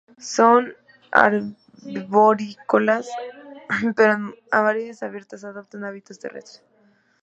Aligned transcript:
Son 0.35 0.63
arborícolas, 1.11 3.07
pero 3.95 4.13
en 4.13 4.33
áreas 4.49 5.03
abierta 5.03 5.35
adoptan 5.35 5.83
hábitos 5.83 6.17
terrestres. 6.17 6.63